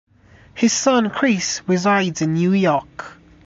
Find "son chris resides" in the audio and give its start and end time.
0.73-2.23